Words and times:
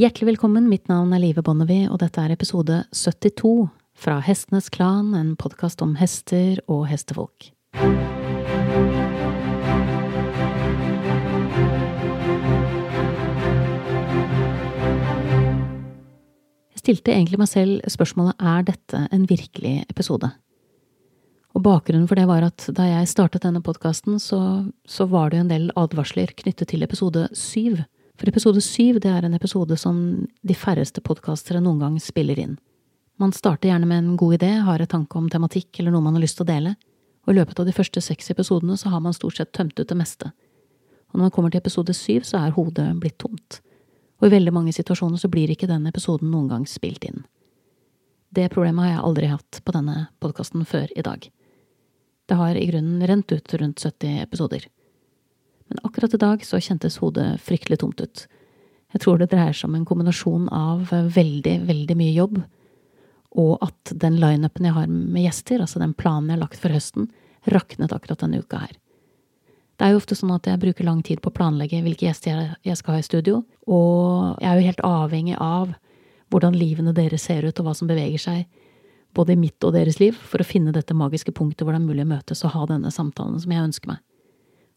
Hjertelig 0.00 0.30
velkommen, 0.30 0.64
mitt 0.70 0.86
navn 0.88 1.10
er 1.12 1.20
Live 1.20 1.42
Bonnevie, 1.44 1.84
og 1.92 1.98
dette 2.00 2.22
er 2.22 2.32
episode 2.32 2.78
72 2.96 3.66
fra 4.00 4.14
Hestenes 4.24 4.70
Klan, 4.72 5.10
en 5.12 5.34
podkast 5.36 5.82
om 5.84 5.90
hester 6.00 6.56
og 6.72 6.86
hestefolk. 6.88 7.50
Jeg 16.72 16.80
stilte 16.80 17.12
egentlig 17.12 17.42
meg 17.44 17.52
selv 17.52 17.84
spørsmålet 17.92 18.40
er 18.40 18.64
dette 18.72 19.04
en 19.12 19.28
virkelig 19.28 19.84
episode? 19.92 20.32
Og 21.52 21.60
bakgrunnen 21.68 22.08
for 22.08 22.16
det 22.16 22.24
var 22.32 22.48
at 22.48 22.70
da 22.72 22.88
jeg 22.88 23.12
startet 23.12 23.44
denne 23.44 23.60
podkasten, 23.60 24.16
så, 24.16 24.64
så, 24.88 25.04
var 25.12 25.28
det 25.28 25.42
jo 25.42 25.44
en 25.44 25.56
del 25.58 25.72
advarsler 25.76 26.32
knyttet 26.40 26.72
til 26.72 26.88
episode 26.88 27.28
syv. 27.36 27.82
For 28.20 28.28
episode 28.28 28.60
syv, 28.60 28.98
det 29.00 29.08
er 29.08 29.24
en 29.24 29.32
episode 29.32 29.78
som 29.80 29.96
de 30.44 30.54
færreste 30.54 31.00
podkastere 31.00 31.62
noen 31.64 31.78
gang 31.80 31.94
spiller 32.04 32.36
inn. 32.42 32.58
Man 33.16 33.32
starter 33.32 33.70
gjerne 33.70 33.86
med 33.88 33.96
en 34.02 34.16
god 34.20 34.34
idé, 34.36 34.50
har 34.60 34.82
et 34.82 34.90
tanke 34.92 35.16
om 35.16 35.30
tematikk 35.32 35.78
eller 35.80 35.94
noe 35.94 36.04
man 36.04 36.18
har 36.18 36.20
lyst 36.20 36.36
til 36.36 36.44
å 36.44 36.50
dele, 36.50 36.74
og 37.24 37.32
i 37.32 37.38
løpet 37.38 37.62
av 37.62 37.70
de 37.70 37.72
første 37.72 38.02
seks 38.04 38.28
episodene 38.34 38.76
så 38.76 38.92
har 38.92 39.00
man 39.00 39.16
stort 39.16 39.38
sett 39.38 39.54
tømt 39.56 39.80
ut 39.80 39.88
det 39.88 39.96
meste. 39.96 40.28
Og 41.08 41.16
når 41.16 41.30
man 41.30 41.32
kommer 41.32 41.54
til 41.54 41.62
episode 41.62 41.94
syv, 41.96 42.26
så 42.28 42.42
er 42.42 42.52
hodet 42.58 42.90
blitt 43.00 43.16
tomt. 43.24 43.62
Og 44.20 44.28
i 44.28 44.34
veldig 44.34 44.52
mange 44.52 44.74
situasjoner 44.76 45.16
så 45.16 45.30
blir 45.32 45.54
ikke 45.54 45.70
den 45.70 45.88
episoden 45.88 46.28
noen 46.28 46.50
gang 46.52 46.68
spilt 46.68 47.06
inn. 47.08 47.22
Det 48.36 48.50
problemet 48.52 48.84
har 48.84 48.92
jeg 48.98 49.06
aldri 49.08 49.30
hatt 49.32 49.62
på 49.64 49.76
denne 49.78 50.10
podkasten 50.20 50.68
før 50.68 50.92
i 50.92 51.06
dag. 51.08 51.24
Det 52.28 52.36
har 52.36 52.52
i 52.52 52.68
grunnen 52.68 53.00
rent 53.08 53.32
ut 53.32 53.56
rundt 53.64 53.80
70 53.80 54.20
episoder. 54.26 54.68
Men 55.70 55.82
akkurat 55.86 56.14
i 56.14 56.20
dag 56.20 56.44
så 56.46 56.58
kjentes 56.58 56.98
hodet 56.98 57.36
fryktelig 57.46 57.80
tomt 57.80 58.02
ut. 58.02 58.26
Jeg 58.90 59.04
tror 59.04 59.20
det 59.20 59.30
dreier 59.30 59.54
seg 59.54 59.70
om 59.70 59.76
en 59.78 59.86
kombinasjon 59.86 60.48
av 60.50 60.90
veldig, 60.90 61.60
veldig 61.68 61.96
mye 61.98 62.14
jobb, 62.16 62.40
og 63.38 63.52
at 63.62 63.92
den 64.02 64.16
lineupen 64.18 64.66
jeg 64.66 64.74
har 64.74 64.90
med 64.90 65.22
gjester, 65.22 65.62
altså 65.62 65.78
den 65.78 65.94
planen 65.94 66.32
jeg 66.32 66.40
har 66.40 66.42
lagt 66.42 66.58
for 66.58 66.74
høsten, 66.74 67.06
raknet 67.54 67.94
akkurat 67.94 68.24
denne 68.24 68.42
uka 68.42 68.64
her. 68.64 68.72
Det 69.78 69.86
er 69.86 69.94
jo 69.94 70.00
ofte 70.02 70.18
sånn 70.18 70.34
at 70.34 70.44
jeg 70.50 70.60
bruker 70.60 70.84
lang 70.84 71.04
tid 71.06 71.22
på 71.22 71.30
å 71.30 71.36
planlegge 71.38 71.78
hvilke 71.84 72.04
gjester 72.08 72.50
jeg 72.66 72.76
skal 72.76 72.96
ha 72.96 73.00
i 73.00 73.06
studio, 73.06 73.44
og 73.70 74.42
jeg 74.42 74.50
er 74.50 74.58
jo 74.58 74.66
helt 74.66 74.82
avhengig 74.84 75.38
av 75.38 75.70
hvordan 76.30 76.58
livene 76.58 76.92
deres 76.94 77.24
ser 77.30 77.46
ut 77.46 77.62
og 77.62 77.70
hva 77.70 77.76
som 77.78 77.88
beveger 77.90 78.20
seg 78.20 78.42
både 79.14 79.34
i 79.34 79.40
mitt 79.40 79.62
og 79.66 79.72
deres 79.74 79.98
liv, 80.02 80.18
for 80.18 80.42
å 80.42 80.46
finne 80.46 80.74
dette 80.74 80.94
magiske 80.94 81.32
punktet 81.34 81.64
hvor 81.64 81.74
det 81.74 81.80
er 81.80 81.86
mulig 81.86 82.04
å 82.04 82.10
møtes 82.12 82.44
og 82.44 82.54
ha 82.54 82.66
denne 82.70 82.92
samtalen 82.94 83.38
som 83.42 83.54
jeg 83.54 83.70
ønsker 83.70 83.94
meg. 83.94 84.02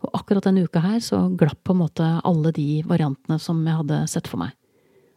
Og 0.04 0.12
akkurat 0.20 0.46
denne 0.48 0.66
uka 0.68 0.82
her 0.84 1.00
så 1.04 1.26
glapp 1.40 1.62
på 1.64 1.74
en 1.76 1.82
måte 1.82 2.10
alle 2.28 2.52
de 2.56 2.84
variantene 2.88 3.40
som 3.40 3.62
jeg 3.66 3.80
hadde 3.80 4.04
sett 4.12 4.28
for 4.30 4.42
meg. 4.44 4.52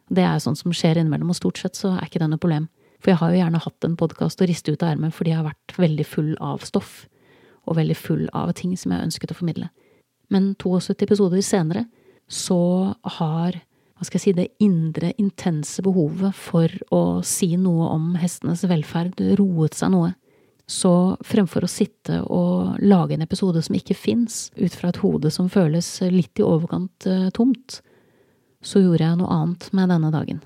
Det 0.07 0.23
er 0.23 0.37
jo 0.37 0.45
sånt 0.45 0.61
som 0.61 0.73
skjer 0.75 1.01
innimellom, 1.01 1.33
og 1.33 1.39
stort 1.39 1.59
sett 1.59 1.75
så 1.75 1.91
er 1.97 2.07
ikke 2.07 2.21
det 2.23 2.29
noe 2.31 2.41
problem. 2.41 2.69
For 3.03 3.11
jeg 3.11 3.19
har 3.19 3.33
jo 3.33 3.41
gjerne 3.41 3.61
hatt 3.61 3.85
en 3.85 3.97
podkast 3.99 4.41
å 4.41 4.47
riste 4.49 4.73
ut 4.73 4.83
av 4.83 4.95
ermet 4.95 5.13
fordi 5.13 5.33
jeg 5.33 5.41
har 5.41 5.49
vært 5.49 5.75
veldig 5.77 6.07
full 6.07 6.31
av 6.41 6.63
stoff, 6.65 7.05
og 7.67 7.77
veldig 7.77 7.97
full 7.99 8.25
av 8.37 8.53
ting 8.57 8.77
som 8.79 8.93
jeg 8.95 9.09
ønsket 9.09 9.33
å 9.33 9.37
formidle. 9.37 9.67
Men 10.33 10.53
72 10.59 11.03
episoder 11.03 11.43
senere 11.43 11.85
så 12.27 12.93
har 13.19 13.59
hva 13.97 14.05
skal 14.05 14.19
jeg 14.19 14.23
si, 14.27 14.33
det 14.37 14.51
indre, 14.61 15.09
intense 15.17 15.81
behovet 15.81 16.35
for 16.37 16.69
å 16.93 17.19
si 17.25 17.55
noe 17.57 17.87
om 17.95 18.11
hestenes 18.21 18.61
velferd 18.69 19.17
roet 19.39 19.73
seg 19.73 19.89
noe. 19.89 20.11
Så 20.67 21.15
fremfor 21.23 21.63
å 21.63 21.71
sitte 21.71 22.19
og 22.27 22.75
lage 22.83 23.15
en 23.15 23.23
episode 23.23 23.61
som 23.63 23.75
ikke 23.77 23.95
fins, 23.95 24.49
ut 24.59 24.73
fra 24.75 24.91
et 24.91 24.99
hode 24.99 25.31
som 25.31 25.47
føles 25.51 25.87
litt 26.11 26.41
i 26.41 26.45
overkant 26.45 27.07
uh, 27.07 27.29
tomt, 27.35 27.79
så 28.59 28.81
gjorde 28.83 29.05
jeg 29.05 29.19
noe 29.21 29.31
annet 29.31 29.69
med 29.77 29.93
denne 29.93 30.11
dagen. 30.11 30.41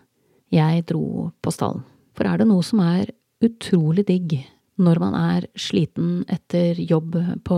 Jeg 0.54 0.86
dro 0.92 1.32
på 1.42 1.54
stallen. 1.54 1.82
For 2.14 2.28
er 2.28 2.42
det 2.42 2.50
noe 2.52 2.62
som 2.66 2.84
er 2.84 3.10
utrolig 3.42 4.06
digg 4.10 4.36
når 4.82 5.00
man 5.02 5.16
er 5.18 5.48
sliten 5.60 6.22
etter 6.30 6.78
jobb 6.78 7.16
på 7.48 7.58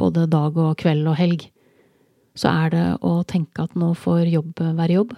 både 0.00 0.26
dag 0.30 0.56
og 0.60 0.76
kveld 0.80 1.08
og 1.10 1.18
helg, 1.18 1.46
så 2.36 2.52
er 2.64 2.72
det 2.74 2.86
å 3.04 3.20
tenke 3.28 3.64
at 3.64 3.76
nå 3.78 3.92
får 3.96 4.26
jobb 4.28 4.60
være 4.76 4.98
jobb, 4.98 5.14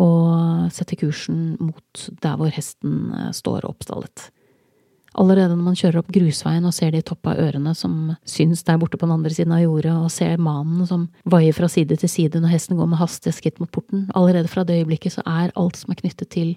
og 0.00 0.72
sette 0.72 0.96
kursen 0.96 1.58
mot 1.60 2.06
der 2.24 2.38
hvor 2.40 2.52
hesten 2.54 3.10
eh, 3.12 3.32
står 3.36 3.66
oppstallet. 3.68 4.30
Allerede 5.12 5.52
når 5.52 5.66
man 5.66 5.76
kjører 5.76 6.00
opp 6.00 6.12
grusveien 6.14 6.64
og 6.64 6.72
ser 6.72 6.94
de 6.94 7.02
toppa 7.04 7.34
ørene 7.36 7.74
som 7.76 8.14
syns 8.28 8.62
der 8.64 8.78
borte 8.80 8.96
på 8.96 9.04
den 9.04 9.16
andre 9.18 9.32
siden 9.34 9.52
av 9.52 9.60
jordet, 9.60 9.92
og 9.92 10.12
ser 10.12 10.40
mannen 10.40 10.86
som 10.88 11.08
vaier 11.28 11.52
fra 11.56 11.68
side 11.68 11.98
til 12.00 12.08
side 12.08 12.40
når 12.40 12.54
hesten 12.54 12.78
går 12.78 12.88
med 12.88 13.00
hastige 13.02 13.36
skritt 13.36 13.60
mot 13.60 13.70
porten, 13.72 14.06
allerede 14.16 14.48
fra 14.48 14.64
det 14.64 14.78
øyeblikket 14.80 15.18
så 15.18 15.24
er 15.28 15.52
alt 15.52 15.76
som 15.76 15.92
er 15.92 16.00
knyttet 16.00 16.32
til 16.32 16.54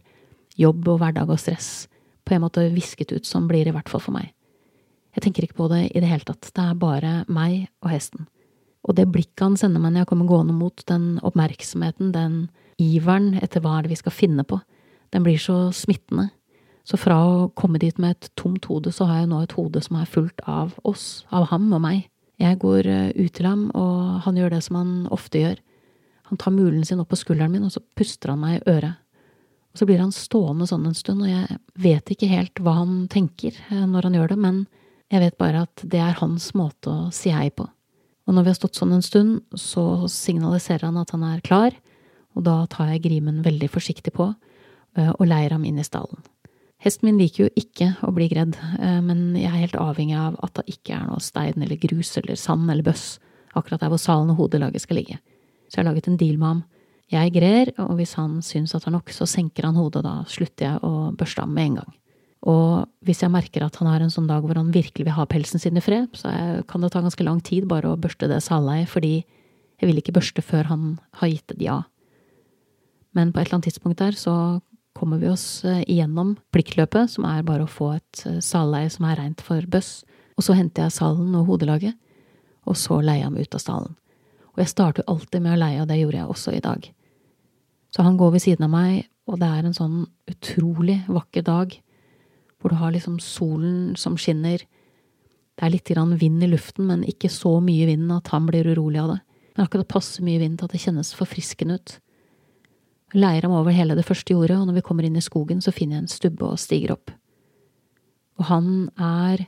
jobb 0.56 0.88
og 0.88 1.02
hverdag 1.02 1.34
og 1.34 1.42
stress, 1.42 1.90
på 2.24 2.38
en 2.38 2.46
måte 2.46 2.64
visket 2.72 3.12
ut 3.12 3.28
som 3.28 3.50
blir 3.50 3.68
i 3.68 3.76
hvert 3.76 3.92
fall 3.92 4.04
for 4.04 4.16
meg. 4.16 4.32
Jeg 5.16 5.28
tenker 5.28 5.46
ikke 5.46 5.60
på 5.60 5.68
det 5.72 5.84
i 5.92 6.00
det 6.00 6.08
hele 6.08 6.28
tatt, 6.28 6.48
det 6.56 6.64
er 6.64 6.80
bare 6.80 7.12
meg 7.28 7.68
og 7.84 7.92
hesten. 7.92 8.28
Og 8.86 8.96
det 8.96 9.08
blikket 9.12 9.44
han 9.44 9.60
sender 9.60 9.82
meg 9.82 9.94
når 9.94 10.04
jeg 10.04 10.12
kommer 10.14 10.30
gående 10.30 10.56
mot, 10.56 10.84
den 10.88 11.18
oppmerksomheten, 11.26 12.12
den 12.16 12.40
iveren 12.82 13.34
etter 13.42 13.64
hva 13.64 13.80
er 13.80 13.86
det 13.86 13.96
vi 13.96 14.00
skal 14.00 14.16
finne 14.16 14.46
på, 14.48 14.60
den 15.16 15.24
blir 15.26 15.40
så 15.42 15.70
smittende. 15.76 16.30
Så 16.86 17.00
fra 17.02 17.18
å 17.18 17.46
komme 17.58 17.82
dit 17.82 17.98
med 18.02 18.14
et 18.14 18.28
tomt 18.38 18.68
hode, 18.70 18.92
så 18.94 19.08
har 19.10 19.24
jeg 19.24 19.32
nå 19.32 19.40
et 19.42 19.56
hode 19.58 19.82
som 19.82 19.98
er 19.98 20.10
fullt 20.10 20.44
av 20.46 20.76
oss, 20.86 21.26
av 21.34 21.48
ham 21.50 21.72
og 21.74 21.82
meg. 21.82 22.04
Jeg 22.42 22.60
går 22.62 22.90
eh, 22.92 23.08
ut 23.16 23.34
til 23.34 23.48
ham, 23.48 23.70
og 23.74 24.22
han 24.26 24.38
gjør 24.38 24.54
det 24.54 24.62
som 24.66 24.78
han 24.78 24.92
ofte 25.14 25.42
gjør. 25.42 25.64
Han 26.30 26.42
tar 26.42 26.54
mulen 26.54 26.86
sin 26.86 27.02
opp 27.02 27.10
på 27.14 27.20
skulderen 27.20 27.56
min, 27.56 27.66
og 27.66 27.74
så 27.74 27.82
puster 27.98 28.34
han 28.34 28.44
meg 28.44 28.60
i 28.60 28.76
øret. 28.76 29.02
Og 29.74 29.82
så 29.82 29.88
blir 29.90 30.00
han 30.00 30.14
stående 30.16 30.68
sånn 30.70 30.86
en 30.88 30.98
stund, 30.98 31.26
og 31.26 31.32
jeg 31.32 31.58
vet 31.84 32.12
ikke 32.14 32.30
helt 32.32 32.62
hva 32.62 32.78
han 32.84 32.94
tenker 33.12 33.58
eh, 33.72 33.86
når 33.90 34.10
han 34.10 34.20
gjør 34.20 34.36
det, 34.36 34.40
men 34.46 34.62
jeg 35.14 35.24
vet 35.26 35.40
bare 35.42 35.66
at 35.66 35.88
det 35.90 36.02
er 36.02 36.22
hans 36.22 36.52
måte 36.58 36.92
å 36.92 37.10
si 37.14 37.34
hei 37.34 37.50
på. 37.50 37.66
Og 38.26 38.34
når 38.34 38.46
vi 38.46 38.54
har 38.54 38.60
stått 38.60 38.78
sånn 38.78 38.94
en 38.96 39.06
stund, 39.06 39.42
så 39.58 40.06
signaliserer 40.10 40.88
han 40.88 41.02
at 41.02 41.14
han 41.14 41.26
er 41.28 41.44
klar, 41.46 41.76
og 42.36 42.46
da 42.46 42.62
tar 42.70 42.94
jeg 42.94 43.06
grimen 43.06 43.44
veldig 43.46 43.70
forsiktig 43.74 44.14
på 44.16 44.30
eh, 44.30 45.12
og 45.12 45.28
leier 45.30 45.56
ham 45.56 45.66
inn 45.66 45.82
i 45.82 45.88
stallen. 45.88 46.22
Hesten 46.84 47.08
min 47.08 47.20
liker 47.20 47.46
jo 47.46 47.52
ikke 47.58 47.94
å 48.06 48.12
bli 48.14 48.28
gredd, 48.30 48.58
eh, 48.80 49.00
men 49.02 49.34
jeg 49.38 49.50
er 49.50 49.64
helt 49.64 49.78
avhengig 49.80 50.18
av 50.20 50.36
at 50.44 50.60
det 50.60 50.76
ikke 50.76 50.98
er 50.98 51.08
noe 51.08 51.24
stein 51.24 51.62
eller 51.64 51.80
grus 51.80 52.12
eller 52.20 52.38
sand 52.40 52.70
eller 52.70 52.86
bøss 52.86 53.16
akkurat 53.56 53.82
der 53.82 53.92
hvor 53.94 54.02
salen 54.02 54.34
og 54.34 54.42
hodelaget 54.42 54.84
skal 54.84 55.00
ligge. 55.00 55.20
Så 55.70 55.80
jeg 55.80 55.86
har 55.86 55.92
laget 55.94 56.10
en 56.12 56.20
deal 56.20 56.38
med 56.38 56.48
ham. 56.48 56.64
Jeg 57.14 57.32
grer, 57.36 57.72
og 57.80 57.96
hvis 58.00 58.16
han 58.18 58.42
syns 58.44 58.74
at 58.76 58.84
det 58.84 58.90
er 58.90 58.98
nok, 58.98 59.14
så 59.14 59.28
senker 59.30 59.68
han 59.68 59.78
hodet, 59.78 60.02
og 60.02 60.08
da 60.08 60.16
slutter 60.30 60.68
jeg 60.68 60.82
å 60.84 61.14
børste 61.16 61.46
ham 61.46 61.54
med 61.56 61.70
en 61.70 61.78
gang. 61.80 61.96
Og 62.46 62.86
hvis 63.06 63.24
jeg 63.24 63.34
merker 63.34 63.66
at 63.66 63.78
han 63.82 63.90
har 63.90 64.04
en 64.06 64.14
sånn 64.14 64.28
dag 64.30 64.46
hvor 64.46 64.58
han 64.58 64.74
virkelig 64.74 65.08
vil 65.08 65.16
ha 65.18 65.26
pelsen 65.30 65.62
sin 65.62 65.80
i 65.80 65.84
fred, 65.86 66.12
så 66.18 66.30
kan 66.70 66.84
det 66.84 66.92
ta 66.94 67.02
ganske 67.02 67.26
lang 67.26 67.42
tid 67.46 67.66
bare 67.70 67.94
å 67.94 67.98
børste 67.98 68.30
det 68.30 68.42
saleiet, 68.46 68.90
fordi 68.92 69.16
jeg 69.82 69.90
vil 69.90 70.02
ikke 70.02 70.14
børste 70.18 70.44
før 70.46 70.70
han 70.70 70.84
har 71.22 71.32
gitt 71.32 71.56
et 71.56 71.64
ja. 71.66 71.80
Men 73.18 73.32
på 73.32 73.40
et 73.40 73.48
eller 73.48 73.60
annet 73.60 73.72
tidspunkt 73.72 74.02
der 74.02 74.18
så 74.20 74.36
kommer 74.96 75.20
vi 75.22 75.30
oss 75.30 75.66
eh, 75.66 75.84
igjennom 75.92 76.36
pliktløpet, 76.56 77.12
som 77.12 77.28
er 77.28 77.46
bare 77.48 77.66
å 77.66 77.72
få 77.72 77.92
et 77.98 78.26
eh, 78.26 78.42
salleie 78.44 78.90
som 78.92 79.08
er 79.10 79.20
rent 79.20 79.44
for 79.44 79.68
bøss, 79.68 80.04
og 80.36 80.48
så 80.48 80.56
henter 80.58 80.88
jeg 80.88 80.96
salen 80.98 81.36
og 81.36 81.50
hodelaget, 81.52 81.98
og 82.66 82.78
så 82.80 83.02
leier 83.02 83.24
jeg 83.24 83.30
ham 83.30 83.40
ut 83.40 83.58
av 83.58 83.64
stallen. 83.64 83.98
Og 84.56 84.64
jeg 84.64 84.72
starter 84.72 85.08
alltid 85.12 85.44
med 85.44 85.56
å 85.56 85.60
leie, 85.60 85.82
og 85.84 85.90
det 85.90 86.00
gjorde 86.00 86.22
jeg 86.22 86.32
også 86.32 86.56
i 86.56 86.64
dag. 86.64 86.88
Så 87.92 88.04
han 88.08 88.18
går 88.20 88.36
ved 88.36 88.44
siden 88.44 88.68
av 88.68 88.72
meg, 88.72 89.06
og 89.28 89.40
det 89.42 89.50
er 89.50 89.68
en 89.68 89.76
sånn 89.76 90.00
utrolig 90.32 91.02
vakker 91.10 91.46
dag 91.46 91.76
hvor 92.60 92.74
du 92.74 92.80
har 92.80 92.94
liksom 92.96 93.20
solen 93.22 93.94
som 94.00 94.16
skinner. 94.18 94.64
Det 95.56 95.66
er 95.66 95.72
litt 95.74 95.92
vind 95.92 96.44
i 96.44 96.50
luften, 96.50 96.88
men 96.88 97.04
ikke 97.06 97.30
så 97.30 97.60
mye 97.62 97.86
vind 97.86 98.12
at 98.12 98.32
han 98.34 98.48
blir 98.48 98.66
urolig 98.66 99.00
av 99.04 99.12
det. 99.14 99.20
Men 99.56 99.68
akkurat 99.68 99.88
passe 99.88 100.24
mye 100.24 100.40
vind 100.42 100.58
til 100.58 100.66
at 100.66 100.74
det 100.74 100.82
kjennes 100.82 101.14
forfriskende 101.14 101.78
ut. 101.78 102.00
Leier 103.16 103.48
ham 103.48 103.56
over 103.56 103.72
hele 103.76 103.96
det 103.96 104.06
første 104.08 104.36
jordet, 104.36 104.58
og 104.60 104.68
når 104.68 104.80
vi 104.80 104.86
kommer 104.86 105.08
inn 105.08 105.16
i 105.16 105.24
skogen, 105.24 105.62
så 105.64 105.72
finner 105.72 106.00
jeg 106.00 106.06
en 106.06 106.12
stubbe 106.12 106.48
og 106.50 106.60
stiger 106.60 106.96
opp. 106.98 107.14
Og 108.36 108.50
han 108.50 108.72
er 109.00 109.46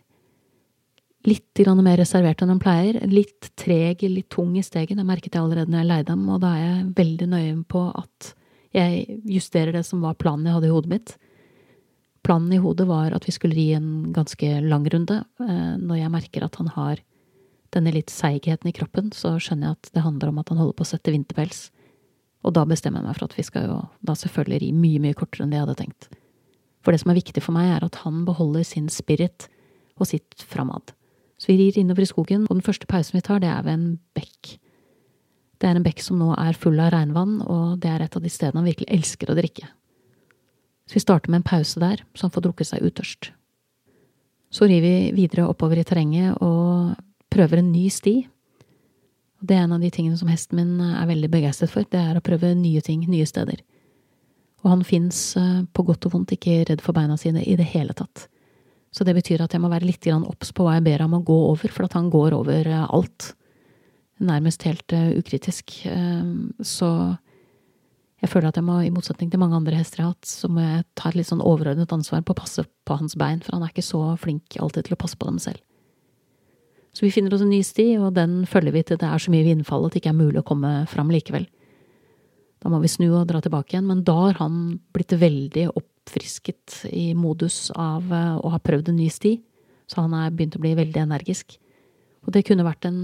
litt 1.27 1.59
mer 1.83 1.99
reservert 1.99 2.41
enn 2.41 2.53
han 2.53 2.61
pleier, 2.63 3.01
litt 3.11 3.49
treg, 3.59 4.05
litt 4.07 4.29
tung 4.31 4.55
i 4.55 4.63
stegen, 4.63 4.97
det 4.97 5.07
merket 5.07 5.35
jeg 5.35 5.43
allerede 5.43 5.71
når 5.73 5.81
jeg 5.81 5.89
leide 5.91 6.13
ham, 6.13 6.27
og 6.31 6.41
da 6.43 6.53
er 6.55 6.63
jeg 6.63 6.91
veldig 7.01 7.27
nøye 7.33 7.55
på 7.67 7.83
at 7.91 8.33
jeg 8.75 9.19
justerer 9.27 9.73
det 9.75 9.83
som 9.87 10.03
var 10.03 10.15
planen 10.19 10.47
jeg 10.47 10.55
hadde 10.55 10.69
i 10.69 10.75
hodet 10.75 10.91
mitt. 10.91 11.15
Planen 12.23 12.53
i 12.53 12.61
hodet 12.61 12.87
var 12.87 13.15
at 13.15 13.27
vi 13.27 13.33
skulle 13.35 13.57
ri 13.57 13.69
en 13.75 14.11
ganske 14.15 14.47
lang 14.63 14.85
runde. 14.91 15.21
Eh, 15.43 15.75
når 15.79 16.01
jeg 16.01 16.13
merker 16.13 16.45
at 16.45 16.57
han 16.59 16.71
har 16.75 17.01
denne 17.75 17.93
litt 17.95 18.11
seigheten 18.11 18.69
i 18.69 18.75
kroppen, 18.75 19.11
så 19.15 19.35
skjønner 19.41 19.69
jeg 19.69 19.77
at 19.77 19.91
det 19.95 20.03
handler 20.05 20.31
om 20.31 20.41
at 20.41 20.51
han 20.51 20.59
holder 20.61 20.77
på 20.77 20.85
å 20.85 20.91
sette 20.91 21.13
vinterpels. 21.15 21.67
Og 22.45 22.53
da 22.55 22.63
bestemmer 22.69 23.01
jeg 23.01 23.09
meg 23.09 23.17
for 23.17 23.27
at 23.27 23.37
vi 23.37 23.45
skal 23.45 23.67
jo 23.67 23.79
da 24.05 24.15
selvfølgelig 24.17 24.61
ri 24.63 24.69
mye, 24.75 25.01
mye 25.03 25.17
kortere 25.17 25.45
enn 25.45 25.53
det 25.53 25.59
jeg 25.59 25.65
hadde 25.65 25.79
tenkt. 25.81 26.09
For 26.85 26.93
det 26.93 27.01
som 27.01 27.11
er 27.11 27.19
viktig 27.19 27.43
for 27.43 27.55
meg, 27.55 27.71
er 27.73 27.87
at 27.87 27.99
han 28.03 28.21
beholder 28.27 28.63
sin 28.67 28.87
spirit 28.93 29.49
og 29.97 30.07
sitt 30.07 30.45
framad. 30.47 30.93
Så 31.37 31.51
vi 31.51 31.57
rir 31.59 31.79
innover 31.81 32.05
i 32.05 32.09
skogen, 32.09 32.45
og 32.47 32.55
den 32.55 32.65
første 32.65 32.87
pausen 32.89 33.17
vi 33.17 33.25
tar, 33.25 33.41
det 33.43 33.49
er 33.51 33.65
ved 33.65 33.73
en 33.73 33.89
bekk. 34.17 34.53
Det 35.57 35.69
er 35.69 35.77
en 35.77 35.85
bekk 35.85 36.01
som 36.05 36.19
nå 36.21 36.31
er 36.37 36.57
full 36.57 36.77
av 36.81 36.93
regnvann, 36.93 37.41
og 37.45 37.81
det 37.81 37.91
er 37.91 38.05
et 38.05 38.15
av 38.17 38.23
de 38.23 38.31
stedene 38.31 38.61
han 38.61 38.69
virkelig 38.69 38.89
elsker 38.93 39.33
å 39.33 39.37
drikke. 39.37 39.69
Så 40.87 40.97
vi 40.97 41.03
starter 41.03 41.33
med 41.33 41.41
en 41.41 41.49
pause 41.49 41.81
der, 41.81 42.03
så 42.15 42.27
han 42.27 42.33
får 42.33 42.45
drukket 42.45 42.69
seg 42.71 42.85
utørst. 42.87 43.31
Så 44.53 44.69
rir 44.69 44.81
vi 44.85 44.95
videre 45.17 45.49
oppover 45.49 45.81
i 45.81 45.85
terrenget 45.85 46.37
og 46.45 46.95
prøver 47.33 47.59
en 47.59 47.73
ny 47.73 47.87
sti. 47.91 48.21
Det 49.39 49.55
er 49.55 49.65
en 49.65 49.75
av 49.75 49.83
de 49.83 49.89
tingene 49.93 50.17
som 50.17 50.29
hesten 50.31 50.57
min 50.57 50.79
er 50.81 51.09
veldig 51.09 51.29
begeistret 51.29 51.71
for, 51.71 51.85
det 51.91 51.99
er 51.99 52.17
å 52.17 52.23
prøve 52.25 52.55
nye 52.57 52.81
ting, 52.81 53.03
nye 53.09 53.27
steder. 53.29 53.61
Og 54.63 54.71
han 54.71 54.81
fins 54.87 55.19
eh, 55.37 55.61
på 55.69 55.85
godt 55.85 56.07
og 56.09 56.15
vondt 56.15 56.33
ikke 56.33 56.63
redd 56.69 56.81
for 56.83 56.97
beina 56.97 57.17
sine 57.21 57.43
i 57.45 57.55
det 57.59 57.67
hele 57.75 57.93
tatt. 57.97 58.25
Så 58.91 59.05
det 59.05 59.13
betyr 59.13 59.43
at 59.43 59.53
jeg 59.53 59.61
må 59.61 59.69
være 59.69 59.85
litt 59.85 60.07
obs 60.09 60.53
på 60.55 60.65
hva 60.65 60.77
jeg 60.77 60.87
ber 60.87 61.03
ham 61.05 61.13
å 61.13 61.21
gå 61.25 61.37
over, 61.51 61.69
for 61.69 61.85
at 61.85 61.93
han 61.99 62.09
går 62.09 62.33
over 62.39 62.71
eh, 62.71 62.87
alt 62.87 63.33
nærmest 64.17 64.63
helt 64.65 64.93
ukritisk. 65.13 65.75
Så 66.65 66.87
jeg 68.17 68.31
føler 68.31 68.49
at 68.49 68.57
jeg 68.57 68.65
må, 68.65 68.79
i 68.81 68.93
motsetning 68.93 69.29
til 69.29 69.41
mange 69.41 69.59
andre 69.59 69.77
hester 69.77 70.01
jeg 70.01 70.07
har 70.07 70.15
hatt, 70.15 70.25
så 70.25 70.49
må 70.49 70.63
jeg 70.63 70.85
ta 70.97 71.11
et 71.11 71.19
litt 71.19 71.29
sånn 71.29 71.43
overordnet 71.45 71.93
ansvar 71.93 72.23
på 72.25 72.33
å 72.33 72.39
passe 72.39 72.65
på 72.65 72.97
hans 72.97 73.13
bein, 73.19 73.43
for 73.45 73.53
han 73.53 73.65
er 73.65 73.69
ikke 73.69 73.85
så 73.85 74.01
flink 74.17 74.57
alltid 74.57 74.87
til 74.87 74.97
å 74.97 75.01
passe 75.03 75.19
på 75.19 75.29
dem 75.29 75.37
selv. 75.43 75.61
Så 76.97 77.05
vi 77.05 77.11
finner 77.13 77.35
oss 77.35 77.43
en 77.45 77.51
ny 77.53 77.59
sti, 77.61 77.91
og 78.01 78.15
den 78.17 78.39
følger 78.49 78.73
vi 78.73 78.81
til 78.89 78.97
det 78.97 79.05
er 79.05 79.21
så 79.21 79.29
mye 79.29 79.45
vindfall 79.45 79.85
at 79.85 79.93
det 79.93 80.01
ikke 80.01 80.15
er 80.15 80.17
mulig 80.17 80.41
å 80.41 80.47
komme 80.47 80.71
fram 80.89 81.11
likevel. 81.13 81.45
Da 82.57 82.71
må 82.73 82.79
vi 82.81 82.89
snu 82.89 83.11
og 83.11 83.27
dra 83.29 83.37
tilbake 83.43 83.75
igjen, 83.75 83.85
men 83.85 84.01
da 84.07 84.15
har 84.17 84.39
han 84.39 84.79
blitt 84.97 85.13
veldig 85.13 85.67
oppfrisket 85.77 86.79
i 86.89 87.11
modus 87.13 87.67
av 87.77 88.09
uh, 88.09 88.39
å 88.41 88.49
ha 88.49 88.57
prøvd 88.57 88.89
en 88.89 88.97
ny 88.97 89.11
sti, 89.13 89.35
så 89.85 90.07
han 90.07 90.15
er 90.17 90.33
begynt 90.33 90.57
å 90.57 90.63
bli 90.63 90.73
veldig 90.79 91.03
energisk. 91.03 91.59
Og 92.25 92.33
det 92.33 92.47
kunne 92.47 92.65
vært 92.65 92.89
en 92.89 92.99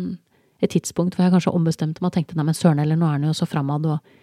et 0.64 0.72
tidspunkt 0.72 1.18
hvor 1.18 1.26
jeg 1.26 1.34
kanskje 1.34 1.52
ombestemte 1.52 2.00
meg 2.00 2.14
og 2.14 2.16
tenkte 2.16 2.38
nei, 2.40 2.46
men 2.48 2.56
søren 2.56 2.80
eller 2.80 2.96
nå 2.96 3.08
er 3.08 3.18
han 3.18 3.28
jo 3.28 3.36
så 3.36 3.48
framad 3.50 3.84
og, 3.90 4.14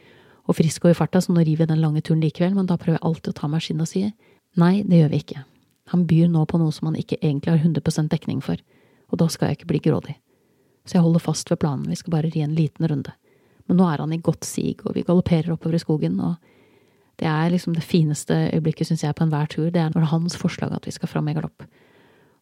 og, 0.47 0.55
frisk 0.57 0.87
og 0.87 0.95
i 0.95 0.97
farta, 0.97 1.21
så 1.21 1.35
nå 1.35 1.45
river 1.45 1.67
vi 1.67 1.75
den 1.75 1.83
lange 1.83 2.01
turen 2.01 2.23
likevel, 2.25 2.55
men 2.57 2.69
da 2.71 2.79
prøver 2.81 2.97
jeg 2.97 3.07
alltid 3.11 3.33
å 3.35 3.39
ta 3.43 3.51
meg 3.53 3.65
skinn 3.65 3.83
og 3.85 3.91
si 3.91 4.07
nei, 4.59 4.81
det 4.89 5.03
gjør 5.03 5.13
vi 5.13 5.21
ikke. 5.21 5.43
Han 5.93 6.07
byr 6.09 6.31
nå 6.33 6.47
på 6.49 6.59
noe 6.59 6.73
som 6.75 6.89
han 6.89 6.97
ikke 6.99 7.21
egentlig 7.21 7.53
har 7.53 7.61
100% 7.61 8.09
dekning 8.11 8.41
for, 8.45 8.57
og 9.11 9.19
da 9.21 9.29
skal 9.31 9.51
jeg 9.51 9.61
ikke 9.61 9.73
bli 9.73 9.83
grådig. 9.91 10.17
Så 10.87 10.97
jeg 10.97 11.05
holder 11.05 11.23
fast 11.23 11.51
ved 11.51 11.61
planen, 11.63 11.89
vi 11.91 11.99
skal 11.99 12.15
bare 12.15 12.31
ri 12.31 12.43
en 12.45 12.57
liten 12.57 12.87
runde. 12.89 13.13
Men 13.69 13.79
nå 13.79 13.87
er 13.87 14.03
han 14.03 14.15
i 14.15 14.23
godt 14.23 14.47
sig, 14.49 14.79
og 14.85 14.97
vi 14.97 15.05
galopperer 15.07 15.53
oppover 15.55 15.77
i 15.79 15.83
skogen, 15.83 16.19
og 16.25 16.37
det 17.21 17.29
er 17.29 17.53
liksom 17.53 17.77
det 17.77 17.85
fineste 17.85 18.35
øyeblikket, 18.55 18.89
syns 18.89 19.05
jeg, 19.05 19.15
på 19.15 19.27
enhver 19.27 19.51
tur, 19.53 19.69
det 19.71 19.83
er 19.83 19.91
når 19.93 20.01
det 20.01 20.07
er 20.09 20.15
hans 20.15 20.37
forslag 20.41 20.73
at 20.75 20.89
vi 20.89 20.95
skal 20.97 21.11
fram 21.11 21.29
i 21.29 21.35
galopp. 21.37 21.67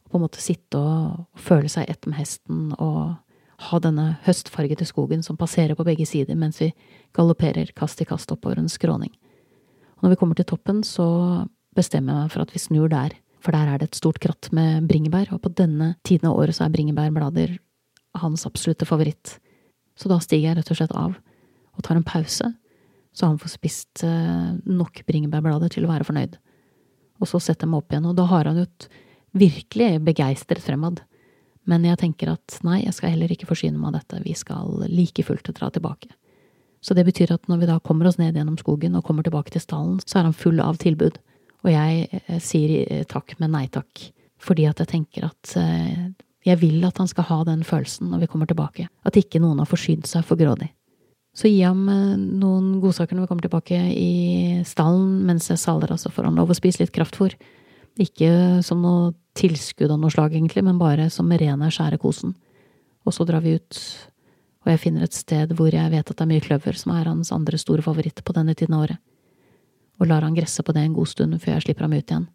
Og 0.07 0.13
på 0.13 0.17
en 0.17 0.25
måte 0.25 0.41
sitte 0.41 0.79
og, 0.79 1.25
og 1.35 1.43
føle 1.49 1.69
seg 1.73 1.91
ett 1.91 2.07
med 2.07 2.17
hesten 2.21 2.71
og 2.79 3.19
ha 3.69 3.81
denne 3.83 4.13
høstfargete 4.23 4.87
skogen 4.87 5.25
som 5.27 5.37
passerer 5.37 5.75
på 5.75 5.87
begge 5.87 6.07
sider 6.07 6.39
mens 6.39 6.61
vi 6.63 6.71
galopperer 7.17 7.73
kast 7.77 8.01
i 8.01 8.07
kast 8.07 8.31
oppover 8.31 8.61
en 8.61 8.71
skråning. 8.71 9.11
Og 9.99 10.07
når 10.07 10.15
vi 10.15 10.21
kommer 10.21 10.39
til 10.39 10.47
toppen, 10.47 10.85
så 10.87 11.09
bestemmer 11.75 12.15
jeg 12.15 12.23
meg 12.23 12.33
for 12.33 12.45
at 12.45 12.55
vi 12.55 12.63
snur 12.63 12.89
der, 12.93 13.17
for 13.49 13.57
der 13.57 13.71
er 13.73 13.81
det 13.81 13.87
et 13.89 13.97
stort 13.97 14.19
kratt 14.21 14.51
med 14.53 14.85
bringebær, 14.91 15.31
og 15.33 15.41
på 15.41 15.49
denne 15.57 15.95
tiden 16.05 16.29
av 16.29 16.37
året 16.37 16.53
så 16.53 16.67
er 16.67 16.73
bringebærblader 16.75 17.55
hans 18.21 18.43
absolutte 18.45 18.85
favoritt. 18.85 19.39
Så 19.97 20.11
da 20.11 20.19
stiger 20.21 20.51
jeg 20.51 20.59
rett 20.59 20.73
og 20.75 20.77
slett 20.77 20.93
av 20.93 21.15
og 21.17 21.87
tar 21.87 21.97
en 21.97 22.05
pause, 22.05 22.51
så 23.17 23.31
han 23.31 23.39
får 23.41 23.55
spist 23.55 24.03
eh, 24.05 24.51
nok 24.69 25.01
bringebærblader 25.09 25.73
til 25.73 25.87
å 25.87 25.93
være 25.95 26.05
fornøyd. 26.05 26.37
Og 27.23 27.31
så 27.31 27.41
setter 27.41 27.65
jeg 27.65 27.73
meg 27.73 27.81
opp 27.81 27.95
igjen, 27.95 28.11
og 28.11 28.19
da 28.19 28.27
har 28.29 28.51
han 28.51 28.61
jo 28.61 28.67
virkelig 29.41 29.89
begeistret 30.05 30.61
fremad. 30.67 31.01
Men 31.65 31.87
jeg 31.89 32.03
tenker 32.03 32.35
at 32.35 32.59
nei, 32.69 32.83
jeg 32.83 32.99
skal 32.99 33.15
heller 33.15 33.33
ikke 33.33 33.49
forsyne 33.49 33.81
meg 33.81 33.95
av 33.95 34.03
dette, 34.03 34.21
vi 34.29 34.37
skal 34.37 34.85
like 34.93 35.25
fullt 35.25 35.49
dra 35.57 35.73
tilbake. 35.73 36.13
Så 36.85 36.93
det 36.93 37.09
betyr 37.09 37.33
at 37.33 37.49
når 37.49 37.65
vi 37.65 37.73
da 37.73 37.81
kommer 37.81 38.13
oss 38.13 38.21
ned 38.21 38.37
gjennom 38.37 38.61
skogen 38.61 39.01
og 39.01 39.09
kommer 39.09 39.25
tilbake 39.25 39.57
til 39.57 39.65
stallen, 39.65 39.97
så 40.05 40.21
er 40.21 40.29
han 40.29 40.37
full 40.37 40.61
av 40.61 40.77
tilbud, 40.85 41.17
og 41.65 41.73
jeg 41.73 42.07
eh, 42.21 42.41
sier 42.43 42.87
eh, 42.87 43.05
takk, 43.09 43.35
men 43.43 43.55
nei 43.57 43.67
takk, 43.73 44.09
fordi 44.43 44.69
at 44.71 44.83
jeg 44.83 44.93
tenker 44.93 45.29
at 45.29 45.55
eh, 45.59 46.09
jeg 46.47 46.61
vil 46.61 46.85
at 46.87 46.99
han 47.01 47.11
skal 47.11 47.27
ha 47.29 47.39
den 47.49 47.65
følelsen 47.67 48.13
når 48.13 48.25
vi 48.25 48.31
kommer 48.33 48.49
tilbake, 48.49 48.89
at 49.05 49.19
ikke 49.19 49.41
noen 49.43 49.61
har 49.61 49.69
forsynt 49.69 50.09
seg 50.09 50.25
for 50.27 50.39
grådig. 50.41 50.71
Så 51.37 51.51
gi 51.51 51.61
ham 51.63 51.85
noen 51.87 52.79
godsaker 52.83 53.15
når 53.15 53.27
vi 53.27 53.31
kommer 53.31 53.45
tilbake 53.45 53.79
i 53.95 54.63
stallen 54.67 55.27
mens 55.29 55.51
jeg 55.51 55.61
saler, 55.61 55.93
altså 55.93 56.11
får 56.11 56.31
lov 56.35 56.51
å 56.51 56.57
spise 56.57 56.81
litt 56.83 56.95
kraftfôr. 56.95 57.37
Ikke 58.01 58.31
som 58.65 58.81
noe 58.83 59.13
tilskudd 59.39 59.93
av 59.93 60.01
noe 60.01 60.11
slag, 60.11 60.35
egentlig, 60.35 60.65
men 60.67 60.81
bare 60.81 61.09
som 61.15 61.31
rene, 61.31 61.71
skjære 61.75 61.99
kosen. 62.03 62.33
Og 63.07 63.15
så 63.15 63.27
drar 63.29 63.45
vi 63.45 63.55
ut, 63.59 63.79
og 64.65 64.73
jeg 64.73 64.83
finner 64.83 65.07
et 65.07 65.17
sted 65.17 65.53
hvor 65.59 65.75
jeg 65.75 65.93
vet 65.93 66.11
at 66.11 66.17
det 66.17 66.25
er 66.25 66.33
mye 66.33 66.45
kløver, 66.45 66.79
som 66.81 66.95
er 66.97 67.11
hans 67.11 67.31
andre 67.35 67.61
store 67.61 67.85
favoritt 67.87 68.25
på 68.25 68.35
denne 68.35 68.57
tiden 68.59 68.79
av 68.79 68.89
året, 68.89 69.03
og 69.99 70.11
lar 70.11 70.27
han 70.27 70.37
gresse 70.37 70.63
på 70.63 70.75
det 70.75 70.85
en 70.85 70.97
god 70.97 71.11
stund 71.11 71.39
før 71.43 71.57
jeg 71.57 71.69
slipper 71.69 71.87
ham 71.87 71.97
ut 71.97 72.05
igjen. 72.05 72.29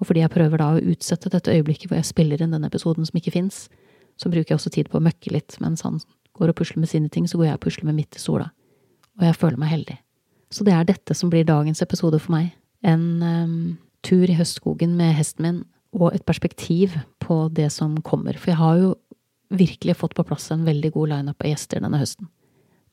Og 0.00 0.08
fordi 0.08 0.24
jeg 0.24 0.32
prøver 0.34 0.60
da 0.60 0.68
å 0.74 0.82
utsette 0.92 1.30
dette 1.32 1.54
øyeblikket 1.54 1.90
hvor 1.90 1.98
jeg 1.98 2.08
spiller 2.08 2.42
inn 2.42 2.54
denne 2.54 2.70
episoden 2.70 3.06
som 3.06 3.18
ikke 3.18 3.34
fins, 3.34 3.66
så 4.20 4.30
bruker 4.30 4.52
jeg 4.52 4.60
også 4.60 4.72
tid 4.74 4.90
på 4.90 4.98
å 4.98 5.04
møkke 5.04 5.32
litt 5.34 5.56
mens 5.62 5.82
han 5.86 6.00
går 6.38 6.50
og 6.50 6.58
pusler 6.58 6.82
med 6.82 6.90
sine 6.90 7.10
ting, 7.10 7.26
så 7.30 7.38
går 7.38 7.48
jeg 7.50 7.58
og 7.58 7.64
pusler 7.66 7.88
med 7.90 7.98
mitt 7.98 8.18
i 8.18 8.22
sola. 8.22 8.50
Og 9.18 9.26
jeg 9.26 9.38
føler 9.38 9.60
meg 9.62 9.70
heldig. 9.70 9.96
Så 10.54 10.66
det 10.66 10.74
er 10.74 10.86
dette 10.86 11.14
som 11.18 11.30
blir 11.30 11.46
dagens 11.46 11.82
episode 11.82 12.18
for 12.22 12.34
meg. 12.34 12.52
En 12.86 13.06
um, 13.22 13.56
tur 14.06 14.26
i 14.26 14.36
høstskogen 14.38 14.96
med 14.98 15.14
hesten 15.18 15.46
min 15.46 15.62
og 15.94 16.10
et 16.10 16.24
perspektiv 16.26 16.96
på 17.22 17.46
det 17.54 17.68
som 17.70 17.96
kommer. 18.02 18.34
For 18.38 18.50
jeg 18.50 18.58
har 18.58 18.80
jo 18.82 18.94
virkelig 19.54 19.94
fått 20.00 20.16
på 20.18 20.24
plass 20.26 20.50
en 20.50 20.66
veldig 20.66 20.90
god 20.96 21.12
lineup 21.12 21.44
av 21.44 21.52
gjester 21.52 21.82
denne 21.82 22.00
høsten. 22.00 22.26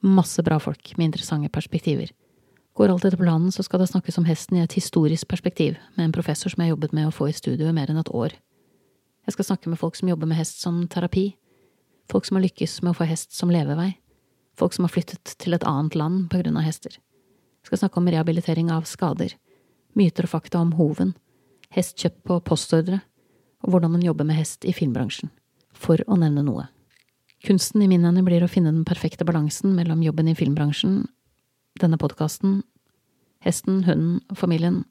Masse 0.06 0.42
bra 0.45 0.59
folk 0.62 0.94
med 0.97 1.09
interessante 1.09 1.50
perspektiver. 1.54 2.12
Går 2.73 2.91
alt 2.94 3.06
etter 3.06 3.19
planen, 3.19 3.51
så 3.51 3.63
skal 3.65 3.81
det 3.81 3.89
snakkes 3.91 4.18
om 4.21 4.25
hesten 4.25 4.57
i 4.57 4.63
et 4.63 4.77
historisk 4.77 5.27
perspektiv, 5.27 5.75
med 5.97 6.07
en 6.07 6.15
professor 6.15 6.51
som 6.53 6.63
jeg 6.63 6.71
jobbet 6.71 6.94
med 6.95 7.09
å 7.09 7.15
få 7.15 7.27
i 7.27 7.35
studio 7.35 7.68
i 7.68 7.75
mer 7.75 7.91
enn 7.91 8.00
et 8.00 8.12
år. 8.15 8.38
Jeg 9.27 9.35
skal 9.35 9.51
snakke 9.51 9.69
med 9.69 9.79
folk 9.81 10.00
som 10.00 10.09
jobber 10.09 10.29
med 10.29 10.39
hest 10.39 10.63
som 10.63 10.79
terapi, 10.88 11.33
folk 12.09 12.25
som 12.25 12.39
har 12.39 12.45
lykkes 12.47 12.79
med 12.81 12.94
å 12.94 12.97
få 12.97 13.07
hest 13.09 13.35
som 13.35 13.51
levevei, 13.51 13.91
folk 14.57 14.73
som 14.75 14.88
har 14.88 14.94
flyttet 14.94 15.35
til 15.39 15.56
et 15.56 15.68
annet 15.68 15.97
land 16.00 16.25
på 16.31 16.41
grunn 16.41 16.57
av 16.59 16.65
hester. 16.65 16.95
Jeg 16.95 17.69
skal 17.69 17.83
snakke 17.83 18.01
om 18.01 18.09
rehabilitering 18.09 18.71
av 18.73 18.88
skader, 18.89 19.35
myter 19.94 20.25
og 20.25 20.33
fakta 20.33 20.63
om 20.63 20.73
hoven, 20.79 21.13
hest 21.75 22.00
kjøpt 22.00 22.23
på 22.27 22.39
postordre, 22.47 23.03
og 23.62 23.75
hvordan 23.75 23.94
man 23.94 24.06
jobber 24.06 24.25
med 24.25 24.39
hest 24.39 24.65
i 24.65 24.73
filmbransjen, 24.73 25.29
for 25.75 26.01
å 26.07 26.18
nevne 26.18 26.44
noe. 26.47 26.69
Kunsten 27.45 27.83
i 27.83 27.89
min 27.89 28.06
ende 28.06 28.23
blir 28.25 28.44
å 28.45 28.50
finne 28.50 28.71
den 28.73 28.85
perfekte 28.85 29.25
balansen 29.25 29.75
mellom 29.77 30.01
jobben 30.06 30.29
i 30.31 30.38
filmbransjen, 30.38 31.03
denne 31.79 32.00
podkasten, 32.01 32.62
hesten, 33.41 33.83
hunden, 33.88 34.19
familien, 34.35 34.83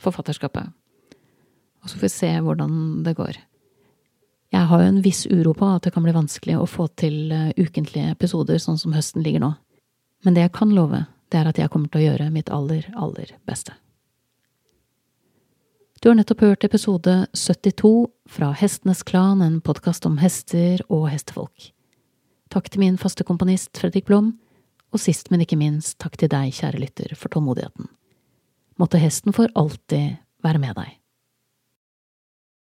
forfatterskapet. 0.00 0.70
Og 1.82 1.90
så 1.90 1.98
får 1.98 2.06
vi 2.06 2.12
se 2.14 2.30
hvordan 2.44 2.76
det 3.06 3.16
går. 3.18 3.40
Jeg 4.52 4.68
har 4.68 4.82
jo 4.82 4.88
en 4.92 5.02
viss 5.04 5.24
uro 5.26 5.54
på 5.56 5.68
at 5.74 5.86
det 5.86 5.94
kan 5.94 6.04
bli 6.04 6.14
vanskelig 6.14 6.58
å 6.60 6.68
få 6.68 6.86
til 7.00 7.32
eh, 7.32 7.52
ukentlige 7.56 8.12
episoder 8.12 8.60
sånn 8.60 8.78
som 8.78 8.92
høsten 8.92 9.24
ligger 9.24 9.40
nå, 9.40 9.54
men 10.22 10.36
det 10.36 10.44
jeg 10.44 10.54
kan 10.58 10.74
love, 10.76 11.06
det 11.32 11.40
er 11.40 11.48
at 11.48 11.58
jeg 11.58 11.72
kommer 11.72 11.88
til 11.88 12.02
å 12.02 12.10
gjøre 12.10 12.32
mitt 12.34 12.52
aller, 12.52 12.84
aller 12.92 13.32
beste. 13.48 13.74
Du 16.02 16.10
har 16.10 16.18
nettopp 16.18 16.42
hørt 16.42 16.64
episode 16.66 17.14
72 17.32 18.10
fra 18.28 18.50
Hestenes 18.58 19.04
Klan, 19.06 19.40
en 19.40 19.60
podkast 19.64 20.04
om 20.08 20.18
hester 20.20 20.82
og 20.90 21.06
hestefolk. 21.12 21.70
Takk 22.52 22.68
til 22.68 22.82
min 22.82 22.98
faste 23.00 23.24
komponist 23.24 23.78
Fredrik 23.78 24.08
Blom, 24.10 24.34
og 24.92 25.00
sist, 25.00 25.30
men 25.32 25.44
ikke 25.44 25.58
minst, 25.60 25.96
takk 26.02 26.18
til 26.20 26.30
deg, 26.32 26.52
kjære 26.54 26.80
lytter, 26.82 27.14
for 27.18 27.32
tålmodigheten. 27.32 27.88
Måtte 28.80 29.00
hesten 29.00 29.34
for 29.36 29.52
alltid 29.58 30.18
være 30.44 30.60
med 30.62 30.76
deg. 30.78 31.01